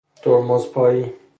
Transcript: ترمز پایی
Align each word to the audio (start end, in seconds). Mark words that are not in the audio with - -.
ترمز 0.21 0.65
پایی 0.65 1.13